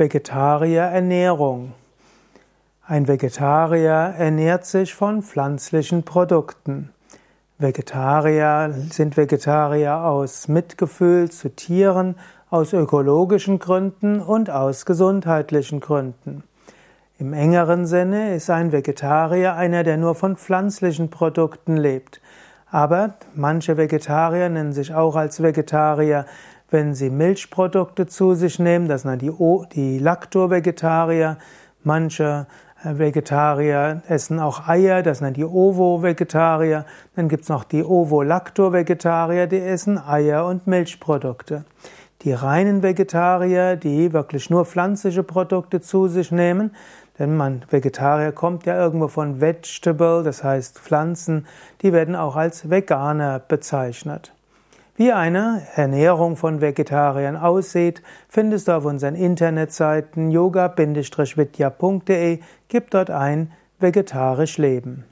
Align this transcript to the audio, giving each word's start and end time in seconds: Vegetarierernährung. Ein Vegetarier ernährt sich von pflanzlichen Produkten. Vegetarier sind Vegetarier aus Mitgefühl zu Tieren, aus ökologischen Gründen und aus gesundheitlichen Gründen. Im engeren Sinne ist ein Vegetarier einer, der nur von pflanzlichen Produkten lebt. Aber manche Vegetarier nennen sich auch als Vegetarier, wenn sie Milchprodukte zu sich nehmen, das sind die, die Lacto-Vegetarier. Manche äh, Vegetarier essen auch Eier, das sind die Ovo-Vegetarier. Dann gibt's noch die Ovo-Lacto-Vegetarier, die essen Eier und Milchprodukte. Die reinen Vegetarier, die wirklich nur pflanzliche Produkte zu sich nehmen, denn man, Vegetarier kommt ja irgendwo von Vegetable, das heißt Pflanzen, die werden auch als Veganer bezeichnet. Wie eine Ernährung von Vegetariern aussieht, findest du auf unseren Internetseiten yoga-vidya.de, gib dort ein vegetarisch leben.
Vegetarierernährung. 0.00 1.74
Ein 2.86 3.06
Vegetarier 3.06 4.14
ernährt 4.16 4.64
sich 4.64 4.94
von 4.94 5.22
pflanzlichen 5.22 6.04
Produkten. 6.04 6.88
Vegetarier 7.58 8.74
sind 8.90 9.18
Vegetarier 9.18 9.96
aus 9.96 10.48
Mitgefühl 10.48 11.30
zu 11.30 11.50
Tieren, 11.50 12.14
aus 12.48 12.72
ökologischen 12.72 13.58
Gründen 13.58 14.20
und 14.20 14.48
aus 14.48 14.86
gesundheitlichen 14.86 15.80
Gründen. 15.80 16.44
Im 17.18 17.34
engeren 17.34 17.84
Sinne 17.84 18.34
ist 18.34 18.48
ein 18.48 18.72
Vegetarier 18.72 19.54
einer, 19.54 19.84
der 19.84 19.98
nur 19.98 20.14
von 20.14 20.38
pflanzlichen 20.38 21.10
Produkten 21.10 21.76
lebt. 21.76 22.22
Aber 22.70 23.16
manche 23.34 23.76
Vegetarier 23.76 24.48
nennen 24.48 24.72
sich 24.72 24.94
auch 24.94 25.16
als 25.16 25.42
Vegetarier, 25.42 26.24
wenn 26.70 26.94
sie 26.94 27.10
Milchprodukte 27.10 28.06
zu 28.06 28.34
sich 28.34 28.58
nehmen, 28.58 28.88
das 28.88 29.02
sind 29.02 29.22
die, 29.22 29.32
die 29.74 29.98
Lacto-Vegetarier. 29.98 31.38
Manche 31.82 32.46
äh, 32.84 32.98
Vegetarier 32.98 34.02
essen 34.08 34.38
auch 34.38 34.68
Eier, 34.68 35.02
das 35.02 35.18
sind 35.18 35.36
die 35.36 35.44
Ovo-Vegetarier. 35.44 36.84
Dann 37.16 37.28
gibt's 37.28 37.48
noch 37.48 37.64
die 37.64 37.84
Ovo-Lacto-Vegetarier, 37.84 39.46
die 39.46 39.60
essen 39.60 39.98
Eier 39.98 40.46
und 40.46 40.66
Milchprodukte. 40.66 41.64
Die 42.22 42.32
reinen 42.32 42.82
Vegetarier, 42.82 43.76
die 43.76 44.12
wirklich 44.12 44.50
nur 44.50 44.66
pflanzliche 44.66 45.22
Produkte 45.22 45.80
zu 45.80 46.06
sich 46.06 46.30
nehmen, 46.30 46.70
denn 47.18 47.36
man, 47.36 47.62
Vegetarier 47.68 48.32
kommt 48.32 48.64
ja 48.64 48.78
irgendwo 48.78 49.08
von 49.08 49.42
Vegetable, 49.42 50.22
das 50.22 50.42
heißt 50.42 50.78
Pflanzen, 50.78 51.46
die 51.82 51.92
werden 51.92 52.16
auch 52.16 52.34
als 52.34 52.70
Veganer 52.70 53.38
bezeichnet. 53.38 54.32
Wie 55.00 55.12
eine 55.12 55.66
Ernährung 55.76 56.36
von 56.36 56.60
Vegetariern 56.60 57.34
aussieht, 57.34 58.02
findest 58.28 58.68
du 58.68 58.72
auf 58.72 58.84
unseren 58.84 59.14
Internetseiten 59.14 60.30
yoga-vidya.de, 60.30 62.40
gib 62.68 62.90
dort 62.90 63.08
ein 63.08 63.50
vegetarisch 63.78 64.58
leben. 64.58 65.06